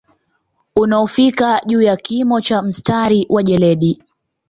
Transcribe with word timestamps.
Unaofika 0.75 1.61
juu 1.65 1.81
ya 1.81 1.97
kimo 1.97 2.41
cha 2.41 2.61
mstari 2.61 3.25
wa 3.29 3.43
jeledi 3.43 4.01